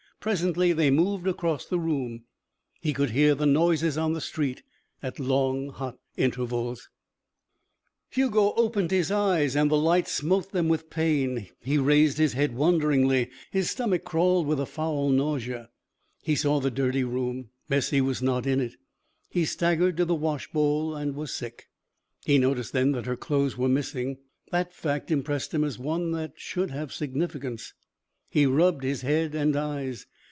[0.21, 2.25] Presently they moved across the room.
[2.79, 4.61] He could hear the noises on the street
[5.01, 6.89] at long, hot intervals.
[8.07, 11.47] Hugo opened his eyes and the light smote them with pain.
[11.59, 13.31] He raised his head wonderingly.
[13.49, 15.71] His stomach crawled with a foul nausea.
[16.21, 17.49] He saw the dirty room.
[17.67, 18.75] Bessie was not in it.
[19.31, 21.67] He staggered to the wash bowl and was sick.
[22.25, 24.19] He noticed then that her clothes were missing.
[24.51, 27.73] The fact impressed him as one that should have significance.
[28.33, 30.05] He rubbed his head and eyes.